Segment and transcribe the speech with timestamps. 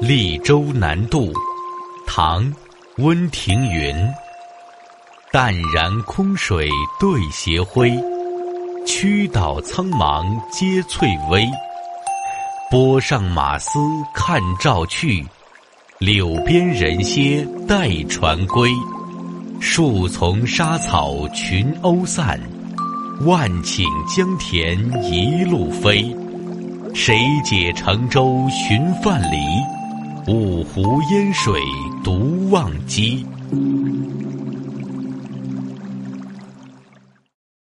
[0.00, 1.32] 利州南渡，
[2.06, 2.44] 唐·
[2.98, 3.92] 温庭筠。
[5.32, 6.70] 淡然空水
[7.00, 7.90] 对斜晖，
[8.86, 11.44] 曲岛苍茫接翠微。
[12.70, 13.80] 波上马嘶
[14.14, 15.26] 看棹去，
[15.98, 18.70] 柳边人歇待船归。
[19.60, 22.40] 树丛沙草群鸥散，
[23.22, 26.16] 万顷江田一路飞。
[26.94, 29.66] 谁解乘舟寻范蠡？
[30.28, 31.58] 五湖烟水
[32.04, 33.24] 独忘机。